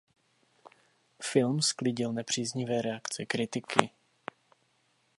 Film 1.21 1.61
sklidil 1.61 2.13
nepříznivé 2.13 2.81
reakce 2.81 3.25
kritiky. 3.25 3.89